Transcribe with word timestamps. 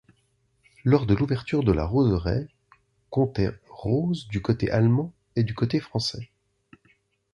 Lors 0.83 1.05
de 1.05 1.13
l'ouverture 1.13 1.61
la 1.61 1.85
roseraie 1.85 2.47
comptait 3.11 3.51
roses 3.69 4.27
du 4.29 4.41
côté 4.41 4.71
allemand 4.71 5.13
et 5.35 5.43
du 5.43 5.53
côté 5.53 5.79
français. 5.79 6.31